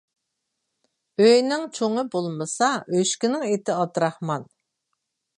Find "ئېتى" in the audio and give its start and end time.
3.49-3.75